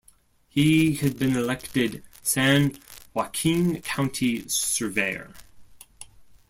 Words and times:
He 0.49 0.95
had 0.95 1.19
been 1.19 1.35
elected 1.35 2.01
San 2.23 2.79
Joaquin 3.13 3.83
County 3.83 4.47
surveyor. 4.49 5.31